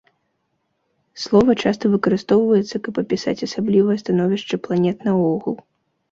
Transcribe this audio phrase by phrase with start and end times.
[1.23, 5.55] Слова часта выкарыстоўваецца, каб апісаць асаблівае становішча планет наогул.